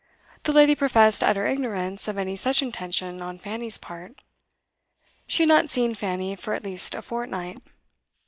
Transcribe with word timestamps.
The 0.45 0.51
lady 0.51 0.73
professed 0.73 1.21
utter 1.21 1.45
ignorance 1.45 2.07
of 2.07 2.17
any 2.17 2.35
such 2.35 2.63
intention 2.63 3.21
on 3.21 3.37
Fanny's 3.37 3.77
part. 3.77 4.23
She 5.27 5.43
had 5.43 5.49
not 5.49 5.69
seen 5.69 5.93
Fanny 5.93 6.35
for 6.35 6.55
at 6.55 6.63
least 6.63 6.95
a 6.95 7.03
fortnight. 7.03 7.61